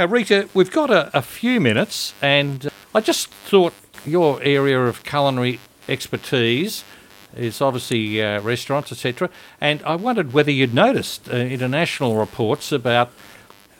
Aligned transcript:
Now, 0.00 0.06
Rita, 0.06 0.48
we've 0.54 0.70
got 0.70 0.88
a, 0.88 1.14
a 1.14 1.20
few 1.20 1.60
minutes, 1.60 2.14
and 2.22 2.64
uh, 2.64 2.70
I 2.94 3.02
just 3.02 3.28
thought 3.28 3.74
your 4.06 4.42
area 4.42 4.80
of 4.80 5.04
culinary 5.04 5.60
expertise 5.90 6.84
is 7.36 7.60
obviously 7.60 8.22
uh, 8.22 8.40
restaurants, 8.40 8.90
etc. 8.92 9.28
And 9.60 9.82
I 9.82 9.96
wondered 9.96 10.32
whether 10.32 10.50
you'd 10.50 10.72
noticed 10.72 11.28
uh, 11.28 11.36
international 11.36 12.16
reports 12.16 12.72
about 12.72 13.12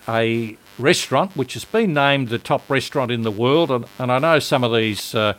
a 0.06 0.58
restaurant 0.78 1.34
which 1.38 1.54
has 1.54 1.64
been 1.64 1.94
named 1.94 2.28
the 2.28 2.38
top 2.38 2.68
restaurant 2.68 3.10
in 3.10 3.22
the 3.22 3.30
world, 3.30 3.70
and, 3.70 3.86
and 3.98 4.12
I 4.12 4.18
know 4.18 4.40
some 4.40 4.62
of 4.62 4.74
these 4.74 5.14
uh, 5.14 5.32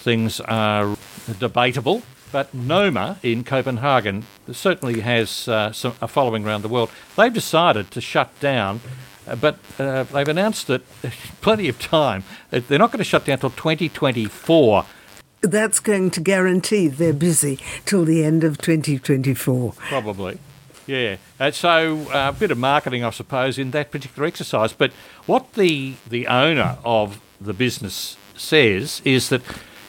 things 0.00 0.40
are 0.42 0.94
debatable. 1.40 2.02
But 2.30 2.52
Noma 2.52 3.18
in 3.22 3.44
Copenhagen 3.44 4.26
certainly 4.52 5.00
has 5.00 5.48
uh, 5.48 5.72
some, 5.72 5.94
a 6.02 6.06
following 6.06 6.44
around 6.44 6.60
the 6.60 6.68
world. 6.68 6.90
They've 7.16 7.32
decided 7.32 7.90
to 7.92 8.02
shut 8.02 8.38
down 8.40 8.82
but 9.36 9.58
uh, 9.78 10.04
they've 10.04 10.28
announced 10.28 10.66
that 10.68 10.82
plenty 11.40 11.68
of 11.68 11.78
time. 11.78 12.24
They're 12.50 12.78
not 12.78 12.90
going 12.90 12.98
to 12.98 13.04
shut 13.04 13.24
down 13.24 13.34
until 13.34 13.50
2024. 13.50 14.84
That's 15.40 15.78
going 15.80 16.10
to 16.12 16.20
guarantee 16.20 16.88
they're 16.88 17.12
busy 17.12 17.58
till 17.84 18.04
the 18.04 18.24
end 18.24 18.42
of 18.42 18.58
2024. 18.58 19.72
Probably. 19.72 20.38
Yeah. 20.86 21.16
Uh, 21.38 21.50
so 21.50 22.08
uh, 22.12 22.32
a 22.34 22.38
bit 22.38 22.50
of 22.50 22.58
marketing, 22.58 23.04
I 23.04 23.10
suppose, 23.10 23.58
in 23.58 23.70
that 23.72 23.90
particular 23.90 24.26
exercise. 24.26 24.72
But 24.72 24.92
what 25.26 25.52
the 25.52 25.94
the 26.08 26.26
owner 26.26 26.78
of 26.84 27.20
the 27.40 27.52
business 27.52 28.16
says 28.36 29.02
is 29.04 29.28
that 29.28 29.42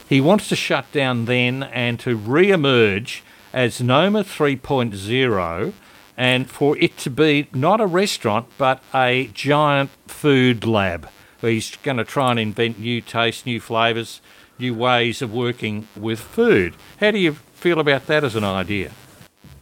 he 0.07 0.19
wants 0.19 0.49
to 0.49 0.55
shut 0.55 0.91
down 0.91 1.25
then 1.25 1.63
and 1.63 1.99
to 2.01 2.15
re-emerge 2.15 3.23
as 3.53 3.81
Noma 3.81 4.23
3.0 4.23 5.73
and 6.19 6.49
for 6.49 6.77
it 6.79 6.97
to 6.97 7.09
be 7.09 7.47
not 7.53 7.79
a 7.79 7.87
restaurant 7.87 8.45
but 8.57 8.83
a 8.93 9.27
giant 9.33 9.89
food 10.05 10.65
lab 10.65 11.09
where 11.39 11.53
he's 11.53 11.77
going 11.77 11.95
to 11.95 12.03
try 12.03 12.31
and 12.31 12.39
invent 12.39 12.77
new 12.77 12.99
tastes, 12.99 13.45
new 13.45 13.61
flavours, 13.61 14.19
new 14.59 14.75
ways 14.75 15.21
of 15.21 15.33
working 15.33 15.87
with 15.95 16.19
food. 16.19 16.75
How 16.99 17.11
do 17.11 17.17
you 17.17 17.33
feel 17.53 17.79
about 17.79 18.07
that 18.07 18.25
as 18.25 18.35
an 18.35 18.43
idea? 18.43 18.91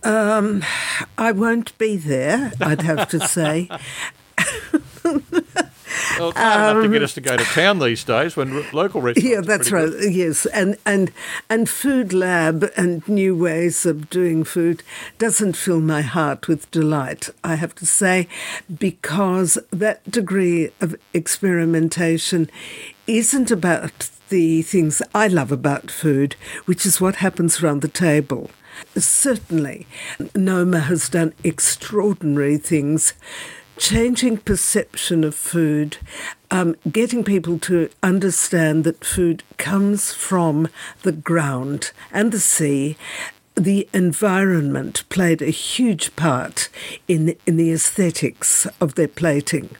Um, 0.03 0.63
I 1.17 1.31
won't 1.31 1.77
be 1.77 1.95
there, 1.95 2.51
I'd 2.59 2.81
have 2.81 3.07
to 3.09 3.19
say. 3.19 3.69
Well, 6.19 6.29
it's 6.29 6.39
um, 6.39 6.77
enough 6.77 6.83
to 6.83 6.89
get 6.89 7.03
us 7.03 7.13
to 7.15 7.21
go 7.21 7.37
to 7.37 7.43
town 7.43 7.79
these 7.79 8.03
days 8.03 8.35
when 8.35 8.53
local 8.71 9.01
restaurants. 9.01 9.29
Yeah, 9.29 9.41
that's 9.41 9.71
right. 9.71 9.89
Good. 9.89 10.13
Yes, 10.13 10.45
and 10.47 10.77
and 10.85 11.11
and 11.49 11.69
food 11.69 12.13
lab 12.13 12.69
and 12.75 13.07
new 13.07 13.35
ways 13.35 13.85
of 13.85 14.09
doing 14.09 14.43
food 14.43 14.83
doesn't 15.17 15.53
fill 15.55 15.81
my 15.81 16.01
heart 16.01 16.47
with 16.47 16.69
delight. 16.71 17.29
I 17.43 17.55
have 17.55 17.75
to 17.75 17.85
say, 17.85 18.27
because 18.77 19.57
that 19.71 20.09
degree 20.09 20.71
of 20.81 20.95
experimentation 21.13 22.49
isn't 23.05 23.51
about 23.51 24.09
the 24.29 24.61
things 24.61 25.01
I 25.15 25.27
love 25.27 25.51
about 25.51 25.89
food, 25.89 26.35
which 26.65 26.85
is 26.85 26.99
what 26.99 27.17
happens 27.17 27.63
around 27.63 27.81
the 27.81 27.87
table. 27.87 28.49
Certainly, 28.95 29.87
Noma 30.35 30.81
has 30.81 31.09
done 31.09 31.33
extraordinary 31.43 32.57
things 32.57 33.13
changing 33.77 34.37
perception 34.37 35.23
of 35.23 35.35
food, 35.35 35.97
um, 36.51 36.75
getting 36.91 37.23
people 37.23 37.59
to 37.59 37.89
understand 38.01 38.83
that 38.83 39.03
food 39.03 39.43
comes 39.57 40.11
from 40.11 40.67
the 41.03 41.11
ground 41.11 41.91
and 42.11 42.31
the 42.31 42.39
sea. 42.39 42.97
The 43.55 43.89
environment 43.93 45.03
played 45.09 45.41
a 45.41 45.49
huge 45.49 46.15
part 46.15 46.69
in 47.07 47.35
in 47.45 47.57
the 47.57 47.71
aesthetics 47.71 48.67
of 48.79 48.95
their 48.95 49.07
plating 49.07 49.75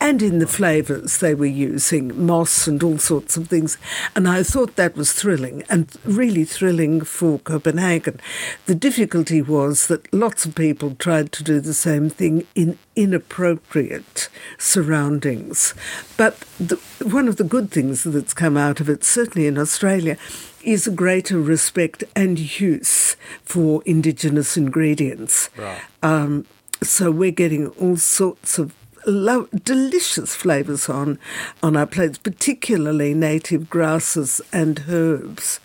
and 0.00 0.22
in 0.22 0.38
the 0.38 0.46
flavours 0.46 1.18
they 1.18 1.34
were 1.34 1.46
using, 1.46 2.26
moss 2.26 2.66
and 2.66 2.82
all 2.82 2.98
sorts 2.98 3.36
of 3.36 3.48
things. 3.48 3.78
And 4.14 4.28
I 4.28 4.42
thought 4.42 4.76
that 4.76 4.96
was 4.96 5.12
thrilling 5.12 5.62
and 5.68 5.94
really 6.04 6.44
thrilling 6.44 7.02
for 7.02 7.38
Copenhagen. 7.38 8.20
The 8.66 8.74
difficulty 8.74 9.42
was 9.42 9.86
that 9.88 10.12
lots 10.12 10.44
of 10.44 10.54
people 10.54 10.94
tried 10.94 11.32
to 11.32 11.44
do 11.44 11.60
the 11.60 11.74
same 11.74 12.10
thing 12.10 12.46
in 12.54 12.78
inappropriate 12.96 14.28
surroundings. 14.58 15.72
But 16.16 16.40
the, 16.58 16.76
one 17.04 17.28
of 17.28 17.36
the 17.36 17.44
good 17.44 17.70
things 17.70 18.02
that's 18.02 18.34
come 18.34 18.56
out 18.56 18.80
of 18.80 18.88
it, 18.88 19.04
certainly 19.04 19.46
in 19.46 19.56
Australia, 19.56 20.16
is 20.64 20.86
a 20.86 20.90
greater 20.90 21.40
respect 21.40 22.02
and 22.16 22.60
use 22.60 23.16
for 23.44 23.82
indigenous 23.86 24.56
ingredients. 24.56 25.48
Right. 25.56 25.80
Um, 26.02 26.44
so 26.82 27.10
we're 27.10 27.30
getting 27.30 27.68
all 27.68 27.96
sorts 27.96 28.58
of 28.58 28.74
lo- 29.10 29.48
delicious 29.64 30.34
flavours 30.34 30.88
on 30.88 31.18
on 31.62 31.76
our 31.76 31.86
plates, 31.86 32.18
particularly 32.18 33.14
native 33.14 33.68
grasses 33.70 34.40
and 34.52 34.84
herbs. 34.88 35.60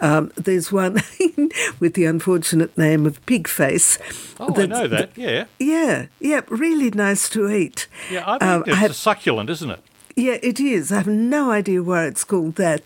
Um, 0.00 0.32
there's 0.36 0.72
one 0.72 0.94
with 1.80 1.94
the 1.94 2.06
unfortunate 2.06 2.76
name 2.76 3.06
of 3.06 3.24
pig 3.26 3.46
face. 3.46 3.98
Oh, 4.38 4.54
I 4.56 4.66
know 4.66 4.88
that. 4.88 5.16
Yeah. 5.16 5.44
Yeah, 5.58 6.06
yeah, 6.20 6.40
really 6.48 6.90
nice 6.90 7.28
to 7.30 7.50
eat. 7.50 7.86
Yeah, 8.10 8.24
I 8.26 8.38
think 8.38 8.42
um, 8.42 8.62
it's 8.66 8.72
I 8.72 8.76
have, 8.76 8.90
a 8.92 8.94
succulent, 8.94 9.50
isn't 9.50 9.70
it? 9.70 9.80
Yeah, 10.16 10.38
it 10.42 10.58
is. 10.58 10.90
I 10.90 10.96
have 10.96 11.06
no 11.06 11.50
idea 11.50 11.82
why 11.82 12.06
it's 12.06 12.24
called 12.24 12.56
that. 12.56 12.82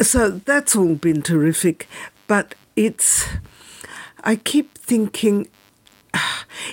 So 0.00 0.30
that's 0.30 0.74
all 0.76 0.94
been 0.94 1.22
terrific, 1.22 1.88
but 2.26 2.54
it's. 2.76 3.26
I 4.24 4.36
keep 4.36 4.76
thinking 4.76 5.46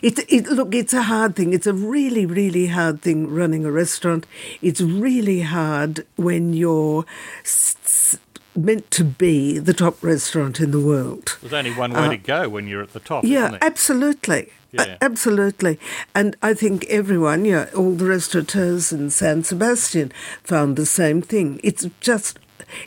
it, 0.01 0.19
it, 0.31 0.47
look, 0.47 0.73
it's 0.75 0.93
a 0.93 1.03
hard 1.03 1.35
thing. 1.35 1.53
It's 1.53 1.67
a 1.67 1.73
really, 1.73 2.25
really 2.25 2.67
hard 2.67 3.01
thing 3.01 3.27
running 3.33 3.65
a 3.65 3.71
restaurant. 3.71 4.25
It's 4.61 4.81
really 4.81 5.41
hard 5.41 6.05
when 6.15 6.53
you're 6.53 7.05
s- 7.43 8.17
meant 8.55 8.89
to 8.91 9.03
be 9.03 9.59
the 9.59 9.73
top 9.73 10.01
restaurant 10.01 10.59
in 10.59 10.71
the 10.71 10.79
world. 10.79 11.37
There's 11.41 11.53
only 11.53 11.73
one 11.73 11.93
way 11.93 12.05
uh, 12.05 12.09
to 12.09 12.17
go 12.17 12.49
when 12.49 12.67
you're 12.67 12.83
at 12.83 12.93
the 12.93 12.99
top. 12.99 13.23
Yeah, 13.23 13.57
absolutely. 13.61 14.51
Yeah. 14.71 14.97
absolutely. 15.01 15.79
And 16.13 16.35
I 16.41 16.53
think 16.53 16.85
everyone, 16.89 17.45
yeah, 17.45 17.69
all 17.75 17.91
the 17.91 18.05
restaurateurs 18.05 18.91
in 18.91 19.09
San 19.09 19.43
Sebastian 19.43 20.11
found 20.43 20.75
the 20.75 20.85
same 20.85 21.21
thing. 21.21 21.61
It's 21.63 21.87
just, 22.01 22.39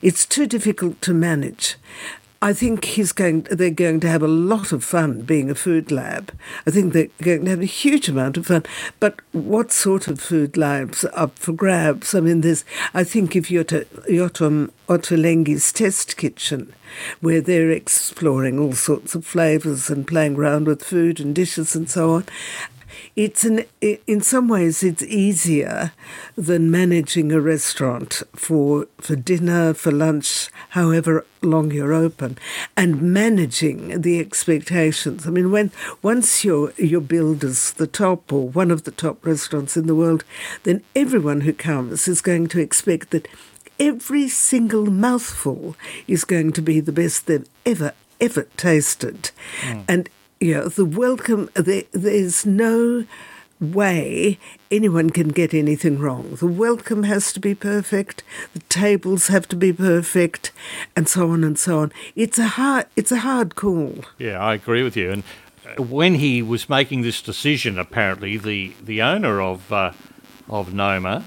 it's 0.02 0.26
too 0.26 0.46
difficult 0.46 1.00
to 1.02 1.14
manage. 1.14 1.76
I 2.40 2.52
think 2.52 2.84
he's 2.84 3.10
going. 3.10 3.42
They're 3.50 3.70
going 3.70 3.98
to 4.00 4.08
have 4.08 4.22
a 4.22 4.28
lot 4.28 4.70
of 4.70 4.84
fun 4.84 5.22
being 5.22 5.50
a 5.50 5.56
food 5.56 5.90
lab. 5.90 6.32
I 6.66 6.70
think 6.70 6.92
they're 6.92 7.08
going 7.20 7.44
to 7.46 7.50
have 7.50 7.60
a 7.60 7.64
huge 7.64 8.08
amount 8.08 8.36
of 8.36 8.46
fun. 8.46 8.64
But 9.00 9.20
what 9.32 9.72
sort 9.72 10.06
of 10.06 10.20
food 10.20 10.56
labs 10.56 11.04
are 11.04 11.18
up 11.18 11.36
for 11.36 11.52
grabs? 11.52 12.14
I 12.14 12.20
mean, 12.20 12.42
there's. 12.42 12.64
I 12.94 13.02
think 13.02 13.34
if 13.34 13.50
you're 13.50 13.64
to 13.64 13.86
Yotam 14.08 14.70
test 15.72 16.16
kitchen, 16.16 16.72
where 17.20 17.40
they're 17.40 17.72
exploring 17.72 18.60
all 18.60 18.72
sorts 18.72 19.16
of 19.16 19.26
flavours 19.26 19.90
and 19.90 20.06
playing 20.06 20.36
around 20.36 20.68
with 20.68 20.84
food 20.84 21.18
and 21.18 21.34
dishes 21.34 21.74
and 21.74 21.90
so 21.90 22.12
on, 22.12 22.24
it's 23.18 23.44
an 23.44 23.64
in 23.80 24.20
some 24.20 24.46
ways 24.46 24.84
it's 24.84 25.02
easier 25.02 25.90
than 26.36 26.70
managing 26.70 27.32
a 27.32 27.40
restaurant 27.40 28.22
for 28.36 28.86
for 28.98 29.16
dinner 29.16 29.74
for 29.74 29.90
lunch 29.90 30.48
however 30.70 31.26
long 31.42 31.72
you're 31.72 31.92
open 31.92 32.38
and 32.76 33.02
managing 33.02 34.00
the 34.02 34.20
expectations 34.20 35.26
i 35.26 35.30
mean 35.30 35.50
when 35.50 35.72
once 36.00 36.44
you're 36.44 37.00
billed 37.00 37.42
as 37.42 37.72
the 37.72 37.88
top 37.88 38.32
or 38.32 38.48
one 38.50 38.70
of 38.70 38.84
the 38.84 38.92
top 38.92 39.26
restaurants 39.26 39.76
in 39.76 39.88
the 39.88 39.96
world 39.96 40.22
then 40.62 40.80
everyone 40.94 41.40
who 41.40 41.52
comes 41.52 42.06
is 42.06 42.20
going 42.20 42.46
to 42.46 42.60
expect 42.60 43.10
that 43.10 43.26
every 43.80 44.28
single 44.28 44.86
mouthful 44.86 45.74
is 46.06 46.24
going 46.24 46.52
to 46.52 46.62
be 46.62 46.78
the 46.78 46.92
best 46.92 47.26
they've 47.26 47.48
ever 47.66 47.92
ever 48.20 48.44
tasted 48.56 49.32
mm. 49.62 49.84
and 49.88 50.08
you 50.40 50.54
know, 50.54 50.68
the 50.68 50.84
welcome, 50.84 51.50
the, 51.54 51.86
there's 51.92 52.46
no 52.46 53.04
way 53.60 54.38
anyone 54.70 55.10
can 55.10 55.28
get 55.28 55.52
anything 55.52 55.98
wrong. 55.98 56.36
The 56.36 56.46
welcome 56.46 57.02
has 57.04 57.32
to 57.32 57.40
be 57.40 57.54
perfect, 57.54 58.22
the 58.52 58.60
tables 58.60 59.28
have 59.28 59.48
to 59.48 59.56
be 59.56 59.72
perfect, 59.72 60.52
and 60.94 61.08
so 61.08 61.30
on 61.30 61.42
and 61.42 61.58
so 61.58 61.80
on. 61.80 61.92
It's 62.14 62.38
a 62.38 62.46
hard, 62.46 62.86
it's 62.96 63.10
a 63.10 63.18
hard 63.18 63.56
call. 63.56 64.04
Yeah, 64.18 64.38
I 64.38 64.54
agree 64.54 64.82
with 64.82 64.96
you. 64.96 65.10
And 65.10 65.22
uh, 65.66 65.82
when 65.82 66.16
he 66.16 66.40
was 66.40 66.68
making 66.68 67.02
this 67.02 67.20
decision, 67.20 67.78
apparently 67.78 68.36
the 68.36 68.74
the 68.82 69.02
owner 69.02 69.40
of 69.40 69.72
uh, 69.72 69.92
of 70.48 70.72
Noma, 70.72 71.24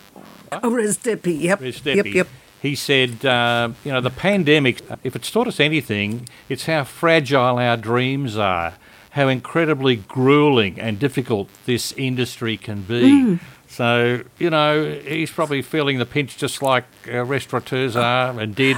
oh, 0.52 0.78
yep, 0.78 1.62
yep, 1.62 2.06
yep. 2.06 2.28
He 2.62 2.76
said, 2.76 3.26
uh, 3.26 3.72
you 3.84 3.92
know, 3.92 4.02
the 4.02 4.12
pandemic, 4.12 4.82
if 5.04 5.16
it's 5.16 5.32
taught 5.32 5.48
us 5.48 5.60
anything, 5.60 6.30
it's 6.48 6.68
how 6.68 6.84
fragile 6.84 7.58
our 7.58 7.76
dreams 7.76 8.38
are 8.38 8.76
how 9.12 9.28
incredibly 9.28 9.96
grueling 9.98 10.80
and 10.80 11.00
difficult 11.00 11.50
this 11.66 11.92
industry 11.94 12.58
can 12.58 12.82
be. 12.82 13.02
Mm. 13.02 13.40
So, 13.68 14.24
you 14.38 14.50
know, 14.50 15.00
he's 15.06 15.32
probably 15.32 15.62
feeling 15.62 15.98
the 15.98 16.06
pinch 16.06 16.38
just 16.38 16.62
like 16.62 16.86
uh, 17.08 17.24
restaurateurs 17.24 17.96
are 17.96 18.38
and 18.40 18.54
did 18.54 18.78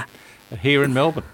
here 0.60 0.84
in 0.84 0.94
Melbourne. 0.94 1.24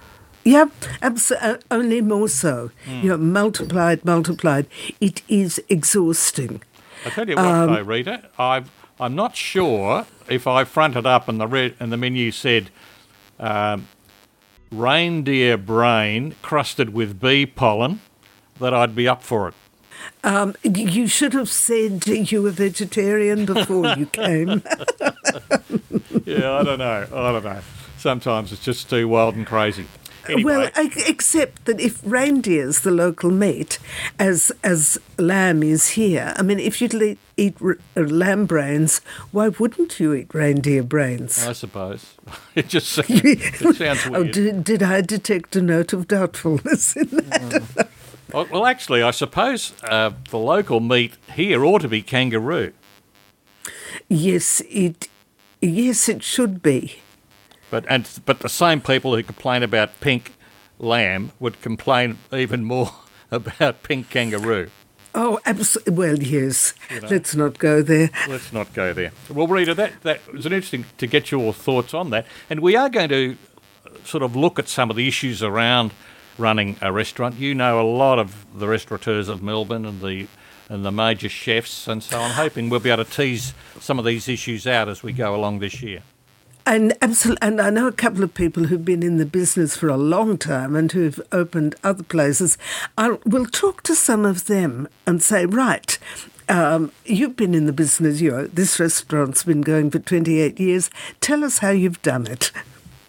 Yep, 0.45 0.71
abs- 1.03 1.31
uh, 1.33 1.59
only 1.71 2.01
more 2.01 2.29
so. 2.29 2.71
Mm. 2.87 3.03
You 3.03 3.09
know, 3.11 3.17
multiplied, 3.19 4.05
multiplied. 4.05 4.67
It 5.01 5.23
is 5.29 5.63
exhausting. 5.69 6.63
I 7.05 7.11
tell 7.11 7.29
you 7.29 7.37
what, 7.37 7.45
um, 7.45 7.75
though, 7.75 7.83
Rita, 7.83 8.29
I've 8.39 8.71
I'm 8.99 9.15
not 9.15 9.35
sure 9.35 10.07
if 10.29 10.47
I 10.47 10.65
fronted 10.65 11.07
up 11.07 11.27
and 11.27 11.41
the 11.41 11.47
red 11.47 11.75
and 11.81 11.91
the 11.91 11.97
menu 11.97 12.31
said 12.31 12.71
um, 13.39 13.89
reindeer 14.71 15.57
brain 15.57 16.35
crusted 16.43 16.93
with 16.93 17.19
bee 17.19 17.47
pollen, 17.47 18.01
that 18.61 18.73
I'd 18.73 18.95
be 18.95 19.09
up 19.09 19.23
for 19.23 19.49
it. 19.49 19.55
Um, 20.23 20.55
you 20.63 21.07
should 21.07 21.33
have 21.33 21.49
said 21.49 22.07
you 22.07 22.43
were 22.43 22.51
vegetarian 22.51 23.47
before 23.47 23.89
you 23.95 24.07
came. 24.07 24.49
yeah, 26.25 26.53
I 26.53 26.63
don't 26.63 26.79
know. 26.79 27.07
I 27.13 27.33
don't 27.33 27.45
know. 27.45 27.61
Sometimes 27.99 28.53
it's 28.53 28.65
just 28.65 28.89
too 28.89 29.09
wild 29.09 29.35
and 29.35 29.47
crazy. 29.47 29.87
Anyway. 30.29 30.45
Well, 30.55 30.71
except 30.77 31.65
that 31.65 31.81
if 31.81 32.01
reindeer's 32.05 32.81
the 32.81 32.91
local 32.91 33.31
meat, 33.31 33.79
as 34.19 34.53
as 34.63 34.99
lamb 35.19 35.63
is 35.63 35.91
here, 35.91 36.35
I 36.37 36.43
mean, 36.43 36.61
if 36.61 36.81
you'd 36.81 36.95
eat, 36.95 37.19
eat 37.37 37.57
uh, 37.63 37.75
lamb 38.01 38.47
brains, 38.47 39.01
why 39.33 39.49
wouldn't 39.49 39.99
you 39.99 40.13
eat 40.13 40.33
reindeer 40.35 40.83
brains? 40.83 41.47
I 41.47 41.53
suppose 41.53 42.15
it 42.55 42.69
just 42.69 42.89
sounds, 42.89 43.11
it 43.11 43.77
sounds 43.77 44.07
weird. 44.07 44.15
Oh, 44.15 44.25
did, 44.25 44.65
did 44.65 44.83
I 44.83 45.01
detect 45.01 45.57
a 45.57 45.63
note 45.63 45.93
of 45.93 46.07
doubtfulness 46.07 46.97
in 46.97 47.09
that? 47.09 47.41
Mm. 47.41 47.89
Well, 48.33 48.67
actually, 48.67 49.03
I 49.03 49.11
suppose 49.11 49.73
uh, 49.83 50.11
the 50.31 50.39
local 50.39 50.81
meat 50.81 51.15
here 51.35 51.65
ought 51.65 51.81
to 51.83 51.89
be 51.89 52.03
kangaroo. 52.03 52.73
Yes, 54.09 54.63
it. 54.69 55.09
Yes, 55.61 56.09
it 56.09 56.23
should 56.23 56.63
be. 56.63 57.01
But 57.71 57.85
and 57.89 58.09
but 58.25 58.41
the 58.41 58.49
same 58.49 58.81
people 58.81 59.15
who 59.15 59.23
complain 59.23 59.63
about 59.63 60.01
pink 60.01 60.33
lamb 60.79 61.33
would 61.39 61.61
complain 61.61 62.19
even 62.33 62.65
more 62.65 62.93
about 63.31 63.83
pink 63.83 64.11
kangaroo. 64.11 64.71
Oh, 65.15 65.41
absolutely. 65.45 65.95
Well, 65.95 66.19
yes. 66.19 66.75
You 66.89 67.01
know, 67.01 67.09
let's 67.09 67.35
not 67.35 67.59
go 67.59 67.83
there. 67.83 68.11
Let's 68.29 68.53
not 68.53 68.73
go 68.75 68.93
there. 68.93 69.13
Well, 69.29 69.47
Rita, 69.47 69.75
that 69.75 70.03
that 70.03 70.33
was 70.33 70.47
an 70.47 70.53
interesting 70.53 70.85
to 70.99 71.07
get 71.07 71.31
your 71.31 71.53
thoughts 71.53 71.95
on 71.95 72.11
that, 72.11 72.27
and 72.49 72.61
we 72.61 72.77
are 72.77 72.89
going 72.89 73.09
to 73.09 73.37
sort 74.05 74.23
of 74.23 74.37
look 74.37 74.59
at 74.59 74.69
some 74.69 74.91
of 74.91 74.97
the 74.97 75.07
issues 75.07 75.43
around 75.43 75.93
running 76.41 76.77
a 76.81 76.91
restaurant. 76.91 77.37
You 77.37 77.55
know 77.55 77.81
a 77.81 77.87
lot 77.87 78.19
of 78.19 78.47
the 78.59 78.67
restaurateurs 78.67 79.29
of 79.29 79.43
Melbourne 79.43 79.85
and 79.85 80.01
the 80.01 80.27
and 80.69 80.85
the 80.85 80.93
major 80.93 81.29
chefs, 81.29 81.89
and 81.89 82.01
so 82.01 82.21
I'm 82.21 82.31
hoping 82.31 82.71
we'll 82.71 82.79
be 82.79 82.91
able 82.91 83.05
to 83.05 83.11
tease 83.11 83.55
some 83.81 83.99
of 83.99 84.05
these 84.05 84.29
issues 84.29 84.69
out 84.69 84.89
as 84.89 85.03
we 85.03 85.13
go 85.13 85.35
along 85.35 85.59
this 85.59 85.83
year. 85.83 86.03
And 86.65 86.97
absolutely, 87.03 87.49
and 87.49 87.61
I 87.61 87.71
know 87.71 87.89
a 87.89 87.93
couple 87.93 88.23
of 88.23 88.35
people 88.35 88.65
who've 88.65 88.85
been 88.85 89.03
in 89.03 89.17
the 89.17 89.27
business 89.27 89.77
for 89.77 89.89
a 89.89 89.97
long 89.97 90.39
time 90.39 90.77
and 90.77 90.93
who've 90.93 91.21
opened 91.33 91.75
other 91.83 92.05
places. 92.05 92.57
I 92.97 93.19
will 93.25 93.47
talk 93.47 93.83
to 93.85 93.97
some 93.97 94.25
of 94.25 94.47
them 94.47 94.87
and 95.07 95.21
say, 95.21 95.47
right, 95.47 95.99
um, 96.49 96.93
you've 97.05 97.37
been 97.37 97.55
in 97.55 97.67
the 97.67 97.73
business. 97.73 98.21
You 98.21 98.31
know, 98.31 98.47
this 98.47 98.79
restaurant's 98.79 99.43
been 99.43 99.63
going 99.63 99.91
for 99.91 99.99
28 99.99 100.61
years. 100.61 100.91
Tell 101.21 101.43
us 101.43 101.59
how 101.59 101.71
you've 101.71 102.03
done 102.03 102.27
it. 102.27 102.53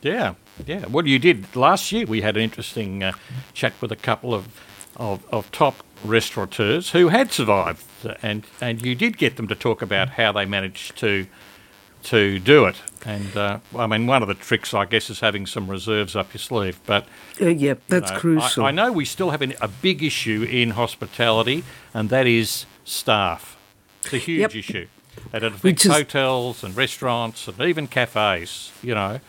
Yeah, 0.02 0.34
yeah. 0.66 0.86
well, 0.88 1.08
you 1.08 1.20
did 1.20 1.56
last 1.56 1.92
year, 1.92 2.06
we 2.06 2.22
had 2.22 2.38
an 2.38 2.44
interesting 2.44 3.04
uh, 3.04 3.14
chat 3.54 3.74
with 3.82 3.92
a 3.92 3.96
couple 3.96 4.34
of, 4.34 4.48
of, 4.98 5.26
of 5.32 5.52
top 5.52 5.76
restaurateurs 6.04 6.92
who 6.92 7.10
had 7.10 7.32
survived, 7.32 7.86
and 8.22 8.46
and 8.60 8.82
you 8.86 8.96
did 8.96 9.18
get 9.18 9.38
them 9.38 9.48
to 9.48 9.56
talk 9.56 9.82
about 9.82 10.10
how 10.10 10.32
they 10.32 10.46
managed 10.46 10.98
to 10.98 11.28
to 12.04 12.40
do 12.40 12.66
it. 12.66 12.82
And 13.06 13.36
uh, 13.36 13.60
I 13.76 13.88
mean, 13.88 14.08
one 14.08 14.22
of 14.22 14.28
the 14.28 14.34
tricks, 14.34 14.74
I 14.74 14.86
guess, 14.86 15.10
is 15.10 15.20
having 15.20 15.46
some 15.46 15.70
reserves 15.70 16.16
up 16.16 16.34
your 16.34 16.40
sleeve. 16.40 16.80
But 16.86 17.06
uh, 17.40 17.48
yeah, 17.48 17.76
that's 17.88 18.12
know, 18.12 18.20
crucial. 18.20 18.66
I, 18.66 18.70
I, 18.70 18.72
know 18.72 18.92
we 18.92 19.06
still 19.06 19.32
have 19.32 19.42
an, 19.42 19.54
a 19.62 19.68
big 19.68 20.04
issue 20.04 20.48
in 20.50 20.72
hospitality, 20.72 21.64
and 21.94 22.10
that 22.10 22.28
is 22.28 22.66
staff. 22.84 23.58
It's 24.04 24.14
a 24.14 24.18
huge 24.18 24.40
yep. 24.40 24.56
issue. 24.56 24.88
And 25.34 25.44
it 25.44 25.54
affects 25.54 25.86
hotels 25.86 26.64
and 26.64 26.76
restaurants 26.76 27.48
and 27.48 27.60
even 27.62 27.88
cafes. 27.88 28.72
You 28.82 28.96
know, 28.96 29.20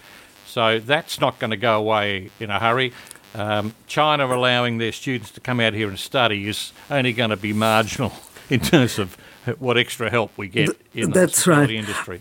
so 0.52 0.81
that's 0.81 1.19
not 1.19 1.38
going 1.38 1.50
to 1.50 1.56
go 1.56 1.78
away 1.78 2.31
in 2.38 2.50
a 2.50 2.58
hurry. 2.58 2.93
Um, 3.34 3.75
China 3.87 4.26
allowing 4.26 4.76
their 4.76 4.93
students 4.93 5.31
to 5.31 5.40
come 5.40 5.60
out 5.60 5.72
here 5.72 5.88
and 5.88 5.99
study 5.99 6.46
is 6.46 6.75
only 6.90 7.14
going 7.14 7.31
to 7.31 7.38
be 7.38 7.54
marginal 7.54 8.12
in 8.50 8.60
terms 8.60 8.99
of 8.99 9.16
what 9.58 9.78
extra 9.78 10.10
help 10.10 10.37
we 10.37 10.49
get 10.49 10.69
in 10.93 11.10
the 11.10 11.20
that's 11.20 11.46
right. 11.46 11.70
industry. 11.70 12.20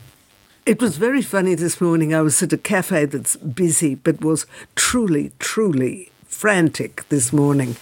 It 0.65 0.81
was 0.81 0.95
very 0.95 1.21
funny 1.21 1.55
this 1.55 1.81
morning. 1.81 2.13
I 2.13 2.21
was 2.21 2.41
at 2.41 2.53
a 2.53 2.57
cafe 2.57 3.03
that's 3.03 3.35
busy, 3.35 3.95
but 3.95 4.21
was 4.21 4.45
truly, 4.75 5.33
truly 5.37 6.09
frantic 6.23 7.03
this 7.09 7.33
morning. 7.33 7.75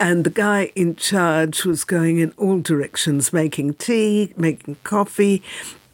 And 0.00 0.24
the 0.24 0.30
guy 0.30 0.72
in 0.74 0.96
charge 0.96 1.64
was 1.64 1.84
going 1.84 2.18
in 2.18 2.32
all 2.36 2.58
directions, 2.58 3.32
making 3.32 3.74
tea, 3.74 4.34
making 4.36 4.76
coffee, 4.82 5.40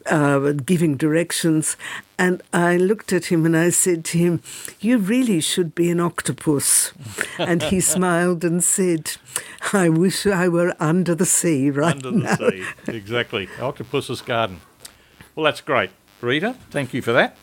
uh, 0.07 0.53
giving 0.53 0.97
directions. 0.97 1.77
And 2.19 2.43
I 2.53 2.77
looked 2.77 3.13
at 3.13 3.27
him 3.27 3.47
and 3.47 3.57
I 3.57 3.71
said 3.71 4.05
to 4.07 4.19
him, 4.19 4.43
You 4.81 4.99
really 4.99 5.41
should 5.41 5.75
be 5.75 5.91
an 5.91 6.01
octopus. 6.01 6.93
and 7.39 7.63
he 7.63 7.81
smiled 7.97 8.45
and 8.45 8.63
said, 8.63 9.13
I 9.73 9.89
wish 9.89 10.27
I 10.27 10.49
were 10.49 10.75
under 10.81 11.15
the 11.15 11.27
sea 11.27 11.71
right 11.71 11.95
under 11.95 12.11
now. 12.13 12.33
Under 12.33 12.51
the 12.51 12.65
sea, 12.87 12.93
exactly. 12.97 13.49
Octopus's 13.61 14.21
garden. 14.23 14.61
Well, 15.35 15.45
that's 15.45 15.61
great. 15.61 15.91
Rita, 16.21 16.55
thank 16.71 16.93
you 16.93 17.01
for 17.01 17.13
that. 17.13 17.37